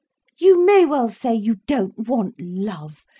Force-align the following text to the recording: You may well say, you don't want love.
You 0.39 0.65
may 0.65 0.83
well 0.83 1.09
say, 1.09 1.35
you 1.35 1.57
don't 1.67 2.07
want 2.07 2.33
love. 2.41 3.05